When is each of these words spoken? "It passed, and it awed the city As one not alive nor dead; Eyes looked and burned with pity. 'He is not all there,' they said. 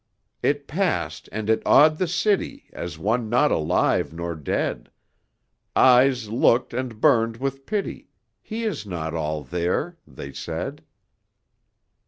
"It 0.41 0.65
passed, 0.67 1.29
and 1.31 1.47
it 1.47 1.61
awed 1.63 1.99
the 1.99 2.07
city 2.07 2.71
As 2.73 2.97
one 2.97 3.29
not 3.29 3.51
alive 3.51 4.11
nor 4.11 4.33
dead; 4.33 4.89
Eyes 5.75 6.27
looked 6.27 6.73
and 6.73 6.99
burned 6.99 7.37
with 7.37 7.67
pity. 7.67 8.09
'He 8.41 8.63
is 8.63 8.83
not 8.83 9.13
all 9.13 9.43
there,' 9.43 9.97
they 10.07 10.33
said. 10.33 10.81